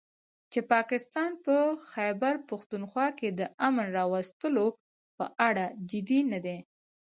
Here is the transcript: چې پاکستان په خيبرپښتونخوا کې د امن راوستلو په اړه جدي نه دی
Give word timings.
چې 0.51 0.59
پاکستان 0.73 1.31
په 1.45 1.55
خيبرپښتونخوا 1.91 3.07
کې 3.19 3.29
د 3.39 3.41
امن 3.67 3.87
راوستلو 3.97 4.65
په 5.17 5.25
اړه 5.47 5.65
جدي 5.89 6.19
نه 6.31 6.39
دی 6.45 6.57